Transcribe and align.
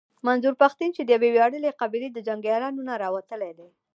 منظور 0.27 0.53
پښتين 0.61 0.89
چې 0.95 1.01
د 1.03 1.09
يوې 1.15 1.29
وياړلې 1.35 1.77
قبيلې 1.81 2.09
د 2.11 2.17
جنګياليانو 2.27 2.81
نه 2.89 2.93
راوتلی 3.03 3.51
دی. 3.57 3.69